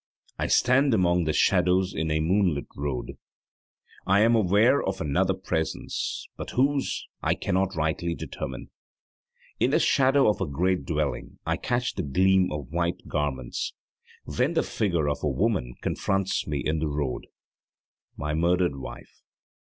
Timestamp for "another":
4.99-5.35